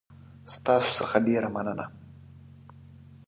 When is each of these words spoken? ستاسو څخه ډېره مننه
ستاسو 0.53 0.89
څخه 0.99 1.15
ډېره 1.27 1.49
مننه 1.55 1.85